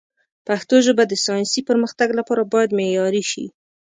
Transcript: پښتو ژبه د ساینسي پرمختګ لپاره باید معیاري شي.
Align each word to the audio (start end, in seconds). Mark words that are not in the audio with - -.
پښتو 0.47 0.75
ژبه 0.85 1.03
د 1.07 1.13
ساینسي 1.25 1.61
پرمختګ 1.69 2.09
لپاره 2.19 2.43
باید 2.53 2.75
معیاري 2.77 3.23
شي. 3.31 3.45